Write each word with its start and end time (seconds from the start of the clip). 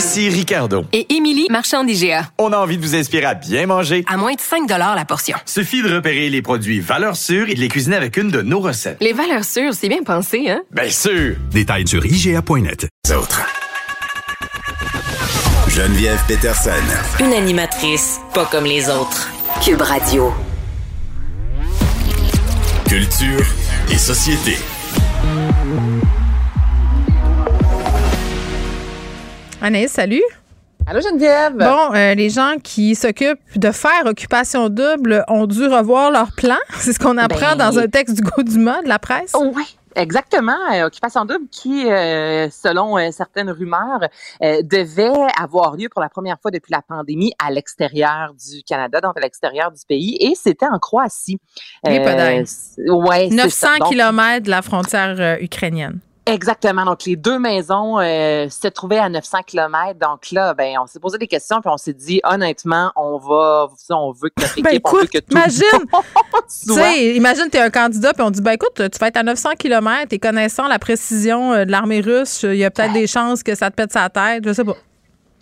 Ici 0.00 0.30
Ricardo. 0.30 0.86
Et 0.94 1.14
Émilie, 1.14 1.46
marchand 1.50 1.84
d'IGA. 1.84 2.30
On 2.38 2.54
a 2.54 2.56
envie 2.56 2.78
de 2.78 2.82
vous 2.82 2.94
inspirer 2.94 3.26
à 3.26 3.34
bien 3.34 3.66
manger. 3.66 4.02
À 4.08 4.16
moins 4.16 4.32
de 4.32 4.40
5 4.40 4.66
la 4.66 5.04
portion. 5.04 5.36
Suffit 5.44 5.82
de 5.82 5.94
repérer 5.94 6.30
les 6.30 6.40
produits 6.40 6.80
valeurs 6.80 7.16
sûres 7.16 7.50
et 7.50 7.54
de 7.54 7.60
les 7.60 7.68
cuisiner 7.68 7.96
avec 7.96 8.16
une 8.16 8.30
de 8.30 8.40
nos 8.40 8.60
recettes. 8.60 8.96
Les 9.02 9.12
valeurs 9.12 9.44
sûres, 9.44 9.74
c'est 9.74 9.90
bien 9.90 10.02
pensé, 10.02 10.48
hein? 10.48 10.62
Bien 10.70 10.88
sûr! 10.88 11.36
Détails 11.50 11.86
sur 11.86 12.02
IGA.net. 12.06 12.88
Autres. 13.14 13.46
Geneviève 15.68 16.24
Peterson. 16.26 16.70
Une 17.22 17.34
animatrice 17.34 18.20
pas 18.32 18.46
comme 18.46 18.64
les 18.64 18.88
autres. 18.88 19.28
Cube 19.62 19.82
Radio. 19.82 20.32
Culture 22.88 23.44
et 23.90 23.98
société. 23.98 24.56
Anaïs, 29.62 29.92
salut. 29.92 30.22
Allô 30.86 31.00
Geneviève? 31.00 31.56
Bon, 31.56 31.94
euh, 31.94 32.14
les 32.14 32.30
gens 32.30 32.54
qui 32.62 32.94
s'occupent 32.94 33.38
de 33.56 33.70
faire 33.70 34.06
occupation 34.06 34.70
double 34.70 35.22
ont 35.28 35.46
dû 35.46 35.66
revoir 35.66 36.10
leur 36.10 36.32
plan. 36.32 36.56
C'est 36.78 36.94
ce 36.94 36.98
qu'on 36.98 37.18
apprend 37.18 37.54
Ben- 37.56 37.70
dans 37.70 37.78
un 37.78 37.86
texte 37.86 38.16
du 38.16 38.22
Gauduma 38.22 38.82
de 38.82 38.88
la 38.88 38.98
presse. 38.98 39.34
Oui. 39.38 39.76
Exactement, 39.96 40.56
Euh, 40.72 40.86
occupation 40.86 41.24
double 41.24 41.48
qui, 41.50 41.90
euh, 41.90 42.48
selon 42.48 42.96
euh, 42.96 43.08
certaines 43.10 43.50
rumeurs, 43.50 44.04
euh, 44.40 44.62
devait 44.62 45.10
avoir 45.36 45.76
lieu 45.76 45.88
pour 45.88 46.00
la 46.00 46.08
première 46.08 46.36
fois 46.40 46.52
depuis 46.52 46.70
la 46.70 46.80
pandémie 46.80 47.32
à 47.44 47.50
l'extérieur 47.50 48.32
du 48.34 48.62
Canada, 48.62 49.00
donc 49.00 49.16
à 49.16 49.20
l'extérieur 49.20 49.72
du 49.72 49.80
pays, 49.88 50.16
et 50.20 50.34
c'était 50.36 50.66
en 50.66 50.78
Croatie. 50.78 51.40
Les 51.84 51.98
ouais, 51.98 53.26
c'est 53.30 53.34
900 53.34 53.50
ça. 53.50 53.78
Donc, 53.80 53.88
km 53.88 54.44
de 54.44 54.50
la 54.50 54.62
frontière 54.62 55.38
ukrainienne. 55.40 55.98
Exactement. 56.26 56.84
Donc, 56.84 57.04
les 57.06 57.16
deux 57.16 57.38
maisons 57.38 57.98
euh, 57.98 58.48
se 58.48 58.68
trouvaient 58.68 58.98
à 58.98 59.08
900 59.08 59.38
km. 59.46 59.98
Donc 59.98 60.30
là, 60.32 60.54
ben, 60.54 60.76
on 60.80 60.86
s'est 60.86 61.00
posé 61.00 61.18
des 61.18 61.26
questions 61.26 61.60
puis 61.60 61.70
on 61.72 61.76
s'est 61.78 61.94
dit, 61.94 62.20
honnêtement, 62.24 62.92
on 62.94 63.18
va, 63.18 63.68
on 63.90 64.12
veut 64.12 64.28
que 64.28 64.42
notre 64.42 64.52
équipe, 64.52 64.64
Ben 64.64 64.80
on 64.84 64.96
veut 64.96 65.06
que 65.06 65.18
tout 65.18 65.30
imagine, 65.32 65.64
tu 66.66 66.74
sais, 66.74 67.14
imagine 67.16 67.48
t'es 67.50 67.58
un 67.60 67.70
candidat 67.70 68.12
puis 68.12 68.22
on 68.22 68.30
dit 68.30 68.42
ben 68.42 68.52
écoute, 68.52 68.74
tu 68.76 68.98
vas 68.98 69.08
être 69.08 69.16
à 69.16 69.22
900 69.22 69.50
km 69.58 70.08
et 70.12 70.18
connaissant 70.18 70.68
la 70.68 70.78
précision 70.78 71.52
euh, 71.52 71.64
de 71.64 71.70
l'armée 71.70 72.00
russe, 72.00 72.42
il 72.42 72.56
y 72.56 72.64
a 72.64 72.70
peut-être 72.70 72.92
des 72.92 73.06
chances 73.06 73.42
que 73.42 73.54
ça 73.54 73.70
te 73.70 73.76
pète 73.76 73.92
sa 73.92 74.08
tête, 74.10 74.44
je 74.46 74.52
sais 74.52 74.64
pas. 74.64 74.76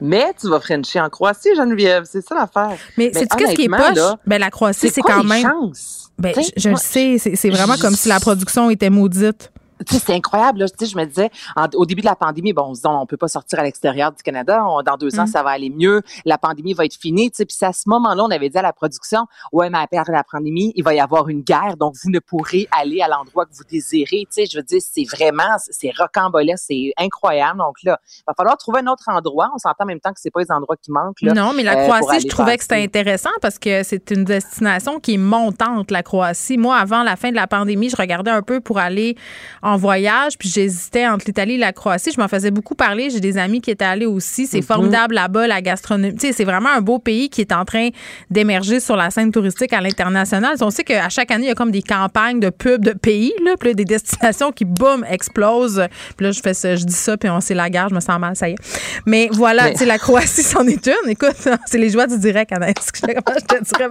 Mais 0.01 0.33
tu 0.41 0.49
vas 0.49 0.61
frencher 0.61 1.01
en 1.01 1.09
Croatie, 1.11 1.55
Geneviève. 1.56 2.05
C'est 2.09 2.21
ça 2.25 2.34
l'affaire. 2.37 2.79
Mais 2.97 3.11
Ben, 3.11 3.19
c'est 3.19 3.37
qu'est-ce 3.37 3.55
qui 3.55 3.65
est 3.65 3.69
poche? 3.69 3.97
là, 3.97 4.17
Ben 4.27 4.39
la 4.39 4.51
Croatie, 4.51 4.91
c'est 4.91 5.03
quand 5.03 5.23
les 5.23 5.29
même 5.29 5.43
chances? 5.43 6.11
ben 6.19 6.33
je, 6.56 6.69
le 6.69 6.77
sais, 6.77 7.17
c'est 7.19 7.51
vraiment 7.51 7.77
comme 7.77 7.95
si 7.95 8.09
la 8.09 8.21
production 8.21 8.71
était 8.71 8.91
maudite. 8.91 9.51
Tu 9.87 9.95
sais, 9.95 10.01
c'est 10.07 10.15
incroyable. 10.15 10.61
Là. 10.61 10.69
Tu 10.69 10.84
sais, 10.84 10.91
je 10.91 10.97
me 10.97 11.05
disais, 11.05 11.31
en- 11.57 11.67
au 11.75 11.87
début 11.87 12.01
de 12.03 12.07
la 12.07 12.17
pandémie, 12.17 12.53
bon, 12.53 12.62
on 12.71 12.75
se 12.75 12.81
dit, 12.81 12.87
on 12.89 13.07
peut 13.07 13.17
pas 13.17 13.29
sortir 13.29 13.59
à 13.61 13.62
l'extérieur 13.62 14.12
du 14.12 14.23
Canada. 14.23 14.65
On- 14.67 14.83
dans 14.83 14.97
deux 14.97 15.19
ans, 15.19 15.25
Mm. 15.25 15.29
ça 15.29 15.43
va 15.43 15.51
aller 15.51 15.71
mieux. 15.71 16.03
La 16.25 16.39
pandémie 16.39 16.73
va 16.75 16.84
être 16.84 16.97
finie. 16.97 17.31
Tu 17.31 17.37
sais, 17.39 17.45
puis 17.47 17.57
c'est 17.59 17.67
à 17.67 17.73
ce 17.73 17.89
moment-là, 17.89 18.25
on 18.25 18.31
avait 18.31 18.49
dit 18.49 18.59
à 18.59 18.62
la 18.62 18.73
production, 18.73 19.27
ouais, 19.53 19.71
mais 19.71 19.79
après 19.79 20.12
la 20.12 20.25
pandémie, 20.25 20.72
il 20.77 20.83
va 20.84 20.94
y 20.94 21.00
avoir 21.00 21.28
une 21.28 21.43
guerre, 21.43 21.77
donc 21.77 21.94
vous 22.03 22.11
ne 22.11 22.19
pourrez 22.19 22.66
aller 22.78 23.00
à 23.00 23.09
l'endroit 23.09 23.44
que 23.47 23.55
vous 23.55 23.65
désirez. 23.71 24.27
Tu 24.27 24.27
sais, 24.31 24.47
je 24.47 24.56
veux 24.59 24.62
dire, 24.62 24.81
c'est 24.83 25.05
vraiment, 25.05 25.56
c'est 25.59 25.93
rocambolesque, 25.97 26.65
c'est 26.69 26.93
incroyable. 26.99 27.59
Donc 27.59 27.77
là, 27.84 27.99
il 28.06 28.22
va 28.27 28.34
falloir 28.34 28.56
trouver 28.56 28.81
un 28.81 28.87
autre 28.89 29.05
endroit. 29.09 29.50
On 29.55 29.59
s'entend 29.59 29.84
en 29.84 29.87
même 29.87 30.00
temps 30.00 30.12
que 30.12 30.21
c'est 30.21 30.31
pas 30.31 30.41
les 30.41 30.50
endroits 30.50 30.77
qui 30.77 30.91
manquent. 30.91 31.21
Là. 31.22 31.33
Non, 31.34 31.53
mais 31.55 31.62
la 31.62 31.78
euh, 31.78 31.84
Croatie, 31.89 32.21
je 32.22 32.28
trouvais 32.28 32.56
que 32.56 32.62
c'était 32.62 32.83
intéressant 32.83 33.31
parce 33.43 33.59
que 33.59 33.83
c'est 33.83 34.10
une 34.10 34.25
destination 34.25 34.99
qui 35.00 35.15
est 35.15 35.19
montante, 35.19 35.91
la 35.91 36.03
Croatie. 36.03 36.56
Moi, 36.59 36.77
avant 36.77 37.03
la 37.03 37.16
fin 37.16 37.31
de 37.31 37.37
la 37.37 37.47
pandémie, 37.47 37.91
je 37.91 37.97
regardais 37.97 38.31
un 38.31 38.43
peu 38.43 38.60
pour 38.60 38.78
aller 38.78 39.16
en 39.62 39.68
voyage, 39.77 40.39
puis 40.39 40.49
j'hésitais 40.49 41.06
entre 41.06 41.27
l'Italie 41.27 41.55
et 41.55 41.59
la 41.59 41.73
Croatie. 41.73 42.11
Je 42.15 42.21
m'en 42.21 42.29
faisais 42.29 42.51
beaucoup 42.51 42.75
parler. 42.75 43.11
J'ai 43.11 43.21
des 43.21 43.39
amis 43.39 43.61
qui 43.61 43.71
étaient 43.71 43.84
allés 43.84 44.06
aussi. 44.06 44.47
C'est 44.47 44.62
formidable 44.62 45.15
là-bas, 45.15 45.47
la 45.47 45.61
gastronomie. 45.62 46.17
C'est 46.19 46.45
vraiment 46.45 46.71
un 46.71 46.81
beau 46.81 46.99
pays 46.99 47.29
qui 47.29 47.41
est 47.41 47.53
en 47.53 47.65
train 47.65 47.89
d'émerger 48.31 48.81
sur 48.81 48.97
la 48.97 49.11
scène 49.11 49.33
touristique 49.33 49.73
à 49.73 49.81
l'international. 49.81 50.57
On 50.61 50.71
sait 50.71 50.84
qu'à 50.84 51.09
chaque 51.09 51.31
année, 51.31 51.45
il 51.47 51.49
y 51.49 51.53
a 51.53 51.55
comme 51.55 51.71
des 51.71 51.83
campagnes 51.83 52.41
de 52.41 52.51
pubs 52.51 52.84
de 52.84 52.93
pays, 52.93 53.33
là, 53.45 53.55
puis 53.59 53.71
là, 53.71 53.75
des 53.75 53.84
destinations 53.99 54.53
qui, 54.53 54.65
boum, 54.65 55.05
explosent. 55.09 55.87
Puis 56.17 56.27
là, 56.27 56.33
je 56.33 56.41
fais 56.41 56.55
ça, 56.55 56.77
je 56.77 56.84
dis 56.84 56.93
ça, 56.95 57.17
puis 57.17 57.28
on 57.31 57.41
c'est 57.41 57.55
la 57.55 57.71
guerre, 57.71 57.89
je 57.89 57.95
me 57.95 58.01
sens 58.01 58.19
mal, 58.19 58.37
ça 58.37 58.49
y 58.49 58.53
est. 58.53 59.03
Mais 59.07 59.28
voilà, 59.33 59.65
Mais- 59.65 59.73
tu 59.73 59.78
sais, 59.78 59.87
la 59.87 59.99
Croatie, 59.99 60.43
c'en 60.43 60.67
est 60.67 60.87
une. 60.87 61.11
Écoute, 61.11 61.37
c'est 61.67 61.78
les 61.78 61.91
joies 61.91 62.07
du 62.07 62.19
direct, 62.19 62.53
Anaïs. 62.53 62.75
Je 62.95 63.01
te 63.01 63.65
dirais? 63.65 63.89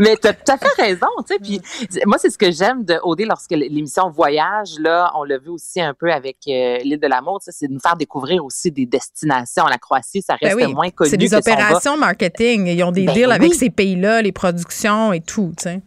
Mais 0.00 0.16
tu 0.20 0.28
as 0.28 0.32
tout 0.32 0.52
à 0.52 0.56
fait 0.58 0.82
raison, 0.82 1.06
tu 1.28 1.34
sais. 1.34 1.38
Puis 1.40 1.60
moi, 2.06 2.16
c'est 2.18 2.30
ce 2.30 2.38
que 2.38 2.50
j'aime 2.50 2.84
de 2.84 2.98
OD 3.02 3.22
lorsque 3.22 3.50
l'émission 3.50 4.10
Voyage, 4.10 4.74
là, 4.80 5.10
on 5.14 5.24
l'a 5.24 5.38
vu 5.38 5.48
aussi 5.50 5.80
un 5.80 5.94
peu 5.94 6.12
avec 6.12 6.36
euh, 6.48 6.78
l'île 6.78 7.00
de 7.00 7.06
l'amour, 7.06 7.40
c'est 7.40 7.68
de 7.68 7.72
nous 7.72 7.80
faire 7.80 7.96
découvrir 7.96 8.44
aussi 8.44 8.70
des 8.70 8.86
destinations. 8.86 9.66
La 9.66 9.78
Croatie, 9.78 10.22
ça 10.22 10.36
Ben 10.40 10.48
reste 10.48 10.66
oui, 10.66 10.74
moins 10.74 10.90
connu 10.90 11.10
c'est 11.10 11.16
des 11.16 11.28
que 11.28 11.36
opérations 11.36 11.96
marketing. 11.96 12.66
Ils 12.66 12.82
ont 12.84 12.92
des 12.92 13.04
Ben 13.06 13.14
deals 13.14 13.32
avec 13.32 13.54
ces 13.54 13.70
pays-là, 13.70 14.22
les 14.22 14.32
productions 14.32 15.12
et 15.12 15.20
tout, 15.20 15.52
tu 15.56 15.64
sais. 15.64 15.82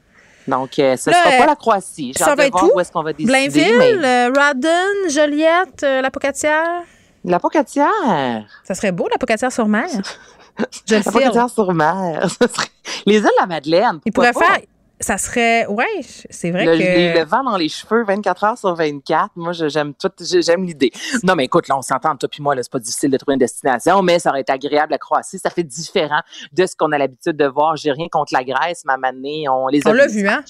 Donc, 0.47 0.79
euh, 0.79 0.95
ce 0.95 1.09
Là, 1.09 1.17
sera 1.23 1.35
euh, 1.35 1.39
pas 1.39 1.45
la 1.45 1.55
Croatie. 1.55 2.13
Ça 2.15 2.35
va 2.35 2.45
être 2.45 2.63
où? 2.63 2.71
où 2.75 2.79
est-ce 2.79 2.91
qu'on 2.91 3.03
va 3.03 3.11
décider. 3.13 3.31
Blainville, 3.31 3.77
mais 3.77 3.93
euh, 3.93 4.31
Rawdon, 4.33 5.09
Joliette, 5.09 5.83
euh, 5.83 6.01
la 6.01 6.09
Pocatière? 6.09 6.83
La 7.25 7.39
Pocatière. 7.39 8.45
Ça 8.63 8.73
serait 8.73 8.93
beau, 8.93 9.07
la 9.11 9.17
Pocatière 9.17 9.51
sur 9.51 9.67
mer. 9.67 9.87
Je 10.89 10.95
La. 10.95 11.03
Pocatière 11.03 11.49
sur 11.49 11.73
mer. 11.73 12.27
Les 13.05 13.17
îles 13.17 13.23
de 13.23 13.29
la 13.41 13.45
Madeleine. 13.45 13.99
Ils 14.05 14.11
pourraient 14.11 14.33
faire. 14.33 14.59
Ça 14.99 15.17
serait. 15.17 15.65
Ouais, 15.67 15.85
c'est 16.03 16.49
vrai 16.51 16.65
Le, 16.65 16.77
que. 16.77 17.19
le 17.19 17.25
vent 17.25 17.43
dans 17.43 17.55
les 17.57 17.69
cheveux 17.69 18.03
24 18.03 18.43
heures 18.43 18.57
sur 18.57 18.73
24. 18.73 19.31
Moi, 19.35 19.53
j'aime 19.53 19.93
tout, 19.93 20.09
j'aime 20.19 20.63
l'idée. 20.65 20.91
Non, 21.23 21.35
mais 21.35 21.45
écoute, 21.45 21.67
là, 21.67 21.77
on 21.77 21.81
s'entend, 21.83 22.15
toi 22.15 22.27
puis 22.27 22.41
moi, 22.41 22.55
là, 22.55 22.63
c'est 22.63 22.71
pas 22.71 22.79
difficile 22.79 23.11
de 23.11 23.17
trouver 23.17 23.33
une 23.33 23.39
destination, 23.39 24.01
mais 24.01 24.17
ça 24.17 24.31
aurait 24.31 24.41
été 24.41 24.51
agréable 24.51 24.91
la 24.91 24.97
Croatie. 24.97 25.37
Ça 25.37 25.49
fait 25.51 25.63
différent 25.63 26.21
de 26.51 26.65
ce 26.65 26.75
qu'on 26.75 26.91
a 26.91 26.97
l'habitude 26.97 27.37
de 27.37 27.45
voir. 27.45 27.75
J'ai 27.75 27.91
rien 27.91 28.07
contre 28.11 28.33
la 28.33 28.43
Grèce, 28.43 28.83
moment 28.85 29.11
donné, 29.13 29.47
on 29.49 29.67
les 29.67 29.85
a 29.85 29.89
On 29.91 29.93
l'a 29.93 30.07
vu, 30.07 30.27
hein? 30.27 30.43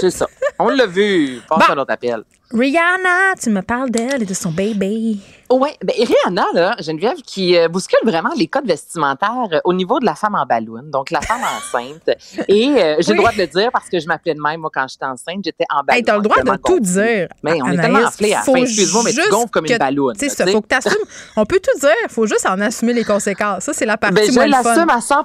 C'est 0.00 0.10
ça. 0.10 0.26
On 0.58 0.68
l'a 0.68 0.86
vu. 0.86 1.40
Passe 1.48 1.58
Bon. 1.66 1.72
à 1.72 1.74
l'autre 1.74 1.92
appel. 1.92 2.22
Rihanna, 2.52 3.34
tu 3.40 3.48
me 3.50 3.60
parles 3.62 3.90
d'elle 3.90 4.22
et 4.22 4.26
de 4.26 4.34
son 4.34 4.50
baby. 4.50 5.20
Oui, 5.52 5.68
ben 5.84 5.94
Rihanna, 5.96 6.46
là, 6.52 6.74
Geneviève, 6.80 7.18
qui 7.24 7.56
euh, 7.56 7.68
bouscule 7.68 7.98
vraiment 8.04 8.30
les 8.36 8.48
codes 8.48 8.66
vestimentaires 8.66 9.48
euh, 9.52 9.60
au 9.64 9.72
niveau 9.72 10.00
de 10.00 10.04
la 10.04 10.16
femme 10.16 10.34
en 10.34 10.44
ballon, 10.46 10.82
donc 10.84 11.10
la 11.12 11.20
femme 11.20 11.40
enceinte. 11.42 12.08
Et 12.48 12.68
euh, 12.68 12.96
j'ai 13.00 13.12
Oui. 13.12 13.14
le 13.14 13.16
droit 13.18 13.32
de 13.32 13.38
le 13.38 13.46
dire 13.46 13.70
parce 13.72 13.88
que 13.88 14.00
je 14.00 14.06
m'appelais 14.08 14.34
de 14.34 14.40
même, 14.40 14.60
moi, 14.60 14.70
quand 14.72 14.86
j'étais 14.88 15.04
enceinte, 15.04 15.42
j'étais 15.44 15.64
en 15.70 15.82
ballon. 15.84 15.98
Hey, 15.98 16.04
t'as 16.04 16.16
le 16.16 16.22
droit 16.22 16.42
de 16.42 16.56
tout 16.64 16.80
dire. 16.80 17.28
Mais 17.44 17.60
on 17.62 17.66
est 17.66 17.78
Anaïs, 17.78 17.80
tellement 17.82 17.98
enflé 18.08 18.32
à 18.32 18.38
la 18.38 18.42
fin. 18.44 18.54
Excuse-moi, 18.54 19.02
mais 19.04 19.12
tu 19.12 19.30
gonfles 19.30 19.50
comme 19.50 19.64
une 19.66 19.70
sais, 19.70 19.78
là, 19.78 20.30
ça, 20.30 20.46
faut 20.48 20.60
que 20.60 20.66
t'assumes. 20.68 20.92
On 21.36 21.44
peut 21.46 21.60
tout 21.60 21.78
dire, 21.78 21.90
faut 22.08 22.26
juste 22.26 22.46
en 22.46 22.60
assumer 22.60 22.92
les 22.94 23.04
conséquences. 23.04 23.62
Ça, 23.64 23.72
c'est 23.72 23.86
la 23.86 23.96
partie 23.96 24.14
Ben, 24.14 24.24
je 24.32 24.40
l'assume 24.50 24.90
à 24.90 25.00
100 25.00 25.24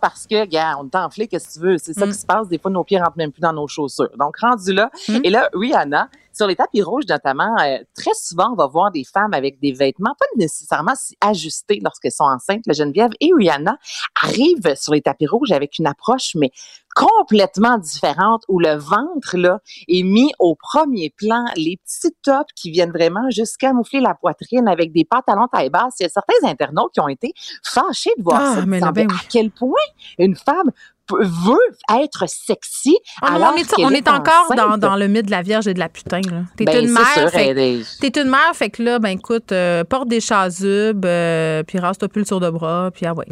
parce 0.00 0.26
que, 0.26 0.44
gars, 0.46 0.76
on 0.80 0.86
est 0.86 0.96
enflé, 0.96 1.26
qu'est-ce 1.26 1.48
que 1.48 1.52
tu 1.54 1.60
veux? 1.60 1.76
C'est 1.78 1.94
ça 1.94 2.04
Mm. 2.06 2.10
qui 2.12 2.18
se 2.18 2.26
passe. 2.26 2.48
Des 2.48 2.58
fois, 2.58 2.70
nos 2.70 2.84
pieds 2.84 2.98
rentrent 2.98 3.16
même 3.16 3.32
plus 3.32 3.40
dans 3.40 3.52
nos 3.54 3.66
chaussures. 3.66 4.10
Donc, 4.18 4.36
rendu 4.38 4.72
là. 4.74 4.90
Mm. 5.08 5.18
Et 5.24 5.30
là, 5.30 5.48
Rihanna, 5.54 6.08
sur 6.36 6.46
les 6.46 6.56
tapis 6.56 6.82
rouges 6.82 7.04
notamment, 7.08 7.54
euh, 7.60 7.78
très 7.94 8.14
souvent, 8.14 8.52
on 8.52 8.56
va 8.56 8.66
voir 8.66 8.90
des 8.90 9.04
femmes 9.04 9.32
avec 9.34 9.58
des 9.60 9.72
vêtements 9.72 10.14
pas 10.18 10.26
nécessairement 10.36 10.94
si 10.94 11.16
ajustés 11.20 11.80
lorsqu'elles 11.82 12.12
sont 12.12 12.24
enceintes. 12.24 12.62
La 12.66 12.74
Geneviève 12.74 13.10
et 13.20 13.30
Rihanna 13.36 13.76
arrivent 14.22 14.74
sur 14.76 14.92
les 14.92 15.02
tapis 15.02 15.26
rouges 15.26 15.52
avec 15.52 15.78
une 15.78 15.86
approche, 15.86 16.34
mais 16.34 16.50
complètement 16.94 17.76
différente 17.78 18.42
où 18.48 18.58
le 18.58 18.74
ventre 18.74 19.36
là 19.36 19.60
est 19.88 20.02
mis 20.02 20.32
au 20.38 20.54
premier 20.54 21.10
plan, 21.10 21.44
les 21.56 21.78
petits 21.84 22.14
tops 22.22 22.52
qui 22.54 22.70
viennent 22.70 22.92
vraiment 22.92 23.28
jusqu'à 23.30 23.66
camoufler 23.68 24.00
la 24.00 24.14
poitrine 24.14 24.68
avec 24.68 24.92
des 24.92 25.04
pantalons 25.04 25.48
taille 25.48 25.70
basse. 25.70 25.94
Il 26.00 26.04
y 26.04 26.06
a 26.06 26.08
certains 26.08 26.34
internautes 26.44 26.92
qui 26.92 27.00
ont 27.00 27.08
été 27.08 27.32
fâchés 27.64 28.12
de 28.16 28.22
voir 28.22 28.40
Ah, 28.40 28.54
ça, 28.56 28.66
mais 28.66 28.80
là, 28.80 28.92
ben 28.92 29.08
oui. 29.10 29.16
à 29.18 29.24
quel 29.28 29.50
point 29.50 29.72
une 30.18 30.36
femme 30.36 30.70
veut 31.20 32.02
être 32.02 32.28
sexy 32.28 32.96
Ah 33.22 33.34
alors 33.34 33.54
on 33.54 33.56
est, 33.56 33.72
on 33.78 33.90
est 33.90 34.08
encore 34.08 34.52
dans, 34.78 34.96
le 34.96 35.08
mythe 35.08 35.26
de 35.26 35.30
la 35.30 35.42
Vierge 35.42 35.66
et 35.68 35.74
de 35.74 35.78
la 35.78 35.88
putain. 35.88 36.20
T'es 36.56 36.64
Ben, 36.64 36.84
une 36.84 36.92
mère, 36.92 37.30
t'es 37.30 38.20
une 38.20 38.28
mère, 38.28 38.50
fait 38.54 38.70
que 38.70 38.82
là, 38.82 38.98
ben 38.98 39.10
écoute, 39.10 39.52
euh, 39.52 39.84
porte 39.84 40.08
des 40.08 40.20
chasubes, 40.20 41.04
euh, 41.04 41.62
puis 41.62 41.78
rase-toi 41.78 42.08
plus 42.08 42.20
le 42.20 42.26
tour 42.26 42.40
de 42.40 42.50
bras, 42.50 42.90
puis 42.92 43.06
ah 43.06 43.14
ouais. 43.14 43.26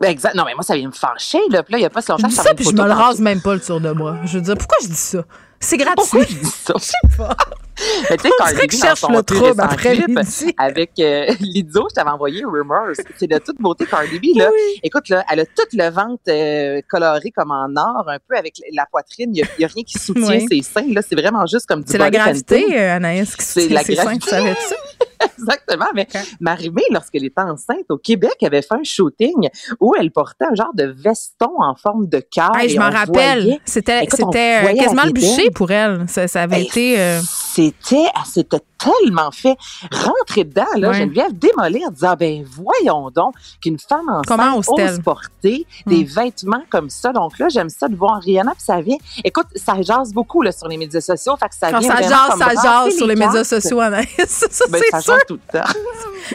Ben, 0.00 0.08
exact. 0.10 0.34
Non, 0.34 0.44
mais 0.44 0.54
moi, 0.54 0.62
ça 0.62 0.74
vient 0.76 0.88
me 0.88 0.92
fâcher, 0.92 1.38
là. 1.50 1.62
Puis 1.62 1.72
là, 1.72 1.78
il 1.78 1.82
n'y 1.82 1.86
a 1.86 1.90
pas 1.90 2.00
si 2.02 2.06
Je 2.08 2.12
longtemps. 2.12 2.28
dis 2.28 2.32
je 2.34 2.36
ça, 2.36 2.42
t'avais 2.44 2.54
puis 2.56 2.64
je 2.64 2.72
me 2.72 2.84
le 2.84 2.92
rase 2.92 3.20
même 3.20 3.40
pas 3.40 3.54
le 3.54 3.60
tour 3.60 3.80
de 3.80 3.92
bras. 3.92 4.18
Je 4.24 4.38
veux 4.38 4.42
dire, 4.42 4.56
pourquoi 4.58 4.76
je 4.82 4.88
dis 4.88 4.94
ça? 4.94 5.24
C'est 5.60 5.78
Pourquoi 5.78 6.20
gratuit. 6.20 6.36
je 6.36 6.40
dis 6.42 6.50
ça? 6.50 6.74
pas. 7.16 7.36
Mais 8.10 8.16
tu 8.18 8.28
sais, 8.28 8.28
B, 8.54 8.66
que 8.66 8.72
je 8.76 8.80
dans 8.80 8.86
cherche 8.86 9.00
son 9.00 9.12
le 9.12 9.22
trouble 9.22 9.60
après 9.60 9.96
clip. 9.96 10.18
Avec 10.58 10.92
euh, 11.00 11.26
Lizzo, 11.40 11.86
je 11.90 11.94
t'avais 11.94 12.10
envoyé 12.10 12.44
Rumors. 12.44 12.92
C'est 13.18 13.26
de 13.26 13.38
toute 13.38 13.60
beauté 13.60 13.84
Cardi 13.86 14.18
B, 14.20 14.36
là. 14.36 14.50
Écoute, 14.82 15.08
là, 15.08 15.24
elle 15.32 15.40
a 15.40 15.46
toute 15.46 15.72
le 15.72 15.88
ventre 15.90 16.22
euh, 16.28 16.80
coloré 16.88 17.30
comme 17.34 17.50
en 17.50 17.68
or, 17.76 18.08
un 18.08 18.18
peu 18.28 18.36
avec 18.36 18.54
la 18.74 18.86
poitrine. 18.86 19.30
Il 19.34 19.42
n'y 19.58 19.64
a, 19.64 19.68
rien 19.68 19.82
qui 19.84 19.98
soutient 19.98 20.28
Oui. 20.28 20.46
ses 20.48 20.62
seins, 20.62 20.92
là. 20.92 21.00
C'est 21.08 21.16
vraiment 21.18 21.46
juste 21.46 21.66
comme 21.66 21.82
du 21.82 21.90
C'est 21.90 21.98
la 21.98 22.10
gravité, 22.10 22.64
euh, 22.78 22.96
Anaïs, 22.96 23.34
qui 23.34 23.44
C'est 23.44 23.62
soutient 23.62 23.74
la 23.76 23.84
ses 23.84 23.96
seins. 23.96 24.02
gravité. 24.04 24.24
Tu 24.24 24.30
savais 24.30 24.54
ça? 24.54 24.74
Exactement. 25.38 25.86
Mais 25.94 26.06
Ok. 26.14 26.20
Marie-Mé, 26.40 26.82
lorsqu'elle 26.90 27.24
était 27.24 27.40
enceinte 27.40 27.84
au 27.88 27.96
Québec, 27.98 28.34
avait 28.42 28.62
fait 28.62 28.74
un 28.74 28.84
shooting 28.84 29.48
où 29.80 29.94
elle 29.98 30.10
portait 30.10 30.44
un 30.50 30.54
genre 30.54 30.72
de 30.74 30.84
veston 30.84 31.50
en 31.58 31.74
forme 31.74 32.08
de 32.08 32.20
cœur. 32.20 32.52
Hey, 32.56 32.68
je 32.68 32.78
m'en 32.78 32.90
rappelle. 32.90 33.58
C'était 33.64 34.02
euh, 34.02 34.74
quasiment 34.74 35.04
le 35.04 35.12
bûcher 35.12 35.50
pour 35.50 35.70
elle. 35.70 36.04
Ça, 36.08 36.28
ça 36.28 36.42
avait 36.42 36.60
Hey, 36.60 36.66
été. 36.66 37.00
euh, 37.00 37.20
C'était, 37.54 38.04
elle 38.14 38.26
s'était 38.26 38.60
tellement 38.84 39.30
fait 39.30 39.56
rentrer 39.90 40.44
dedans, 40.44 40.64
là, 40.76 40.88
Ouais. 40.90 40.94
Geneviève, 40.94 41.32
démolir, 41.32 41.90
disant, 41.90 42.08
ah, 42.12 42.16
ben, 42.16 42.44
voyons 42.48 43.10
donc 43.10 43.34
qu'une 43.60 43.78
femme 43.78 44.08
enceinte 44.08 44.68
ose 44.68 45.00
porter 45.02 45.66
des 45.86 46.04
vêtements 46.04 46.62
comme 46.70 46.90
ça. 46.90 47.12
Donc 47.12 47.38
là, 47.38 47.48
j'aime 47.48 47.70
ça 47.70 47.88
de 47.88 47.96
voir 47.96 48.20
Rihanna, 48.20 48.52
puis 48.52 48.62
ça 48.64 48.80
vient, 48.80 48.96
écoute, 49.24 49.46
ça 49.56 49.80
jase 49.82 50.12
beaucoup, 50.12 50.42
là, 50.42 50.52
sur 50.52 50.68
les 50.68 50.76
médias 50.76 51.00
sociaux, 51.00 51.36
fait 51.36 51.48
que 51.48 51.54
ça 51.54 51.70
Quand 51.70 51.78
vient 51.80 51.96
ça 51.96 52.02
jase, 52.02 52.38
ça 52.38 52.48
jase 52.62 52.96
sur 52.96 53.06
les 53.06 53.14
cartes. 53.14 53.32
médias 53.34 53.44
sociaux, 53.44 53.80
Anaïs. 53.80 54.08
ça, 54.28 54.64
Ben, 54.70 54.80
c'est 54.82 54.90
ça 54.90 55.00
sûr. 55.00 55.14
jase 55.14 55.22
tout 55.28 55.34
le 55.52 55.58
temps. 55.60 55.68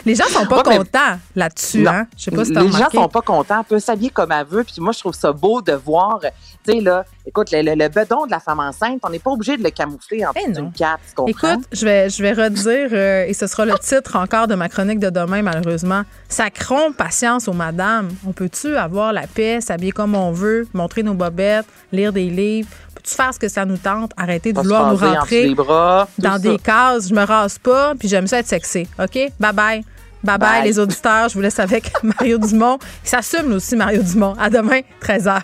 Les 0.06 0.14
gens 0.14 0.26
sont 0.28 0.46
pas 0.46 0.58
Ouais, 0.58 0.76
contents 0.78 1.18
là-dessus. 1.34 1.86
Hein? 1.88 2.06
Je 2.16 2.24
sais 2.24 2.30
pas 2.30 2.44
si 2.44 2.52
les 2.52 2.60
gens 2.68 2.74
remarqué. 2.76 2.96
sont 2.98 3.08
pas 3.08 3.22
contents, 3.22 3.64
peut 3.64 3.80
s'habiller 3.80 4.10
comme 4.10 4.30
elle 4.30 4.46
veut, 4.46 4.62
puis 4.62 4.74
moi, 4.78 4.92
je 4.92 5.00
trouve 5.00 5.14
ça 5.14 5.32
beau 5.32 5.60
de 5.62 5.72
voir, 5.72 6.20
tu 6.64 6.72
sais, 6.72 6.80
là, 6.80 7.04
écoute, 7.26 7.50
le, 7.50 7.60
le, 7.62 7.74
le 7.74 7.88
bedon 7.88 8.24
de 8.26 8.30
la 8.30 8.38
femme 8.38 8.60
enceinte, 8.60 9.00
on 9.02 9.10
n'est 9.10 9.18
pas 9.18 9.32
obligé 9.32 9.56
de 9.56 9.64
le 9.64 9.70
camoufler 9.70 10.24
en 10.24 10.30
dessous 10.32 10.46
non. 10.48 10.52
d'une 10.60 10.72
cape, 10.72 11.00
tu 11.08 11.14
comprends? 11.16 11.52
Écoute, 11.54 11.66
je 11.72 11.84
vais, 11.84 12.08
je 12.08 12.22
vais 12.22 12.32
redire, 12.42 12.88
euh, 12.92 13.24
et 13.26 13.34
ce 13.34 13.46
sera 13.46 13.64
le 13.64 13.74
titre 13.80 14.16
encore 14.16 14.46
de 14.46 14.54
ma 14.54 14.68
chronique 14.68 14.98
de 14.98 15.10
demain, 15.10 15.42
malheureusement. 15.42 16.02
Sacrons 16.28 16.92
patience 16.92 17.48
aux 17.48 17.52
madames. 17.52 18.08
On 18.26 18.32
peut-tu 18.32 18.76
avoir 18.76 19.12
la 19.12 19.26
paix, 19.26 19.60
s'habiller 19.60 19.92
comme 19.92 20.14
on 20.14 20.32
veut, 20.32 20.66
montrer 20.72 21.02
nos 21.02 21.14
bobettes, 21.14 21.66
lire 21.92 22.12
des 22.12 22.30
livres? 22.30 22.68
Peux-tu 22.94 23.14
faire 23.14 23.32
ce 23.34 23.38
que 23.38 23.48
ça 23.48 23.64
nous 23.64 23.76
tente? 23.78 24.12
Arrêter 24.16 24.52
de 24.52 24.60
vouloir 24.60 24.90
nous 24.92 24.96
rentrer 24.98 25.54
bras, 25.54 26.08
dans 26.18 26.32
ça. 26.32 26.38
des 26.38 26.58
cases. 26.58 27.08
Je 27.08 27.14
me 27.14 27.24
rase 27.24 27.58
pas, 27.58 27.94
puis 27.98 28.08
j'aime 28.08 28.26
ça 28.26 28.38
être 28.38 28.46
sexy. 28.48 28.86
OK? 28.98 29.14
Bye 29.38 29.52
bye. 29.52 29.84
Bye 30.22 30.36
bye, 30.38 30.38
Bye. 30.38 30.64
les 30.64 30.78
auditeurs. 30.78 31.28
Je 31.30 31.34
vous 31.34 31.40
laisse 31.40 31.58
avec 31.58 31.90
Mario 32.02 32.36
Dumont. 32.38 32.78
Il 33.04 33.08
s'assume 33.08 33.52
aussi, 33.54 33.74
Mario 33.74 34.02
Dumont. 34.02 34.34
À 34.38 34.50
demain, 34.50 34.80
13h. 35.02 35.40